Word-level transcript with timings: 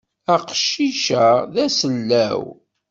Aqcic-a 0.33 1.25
d 1.53 1.55
asellaw. 1.65 2.43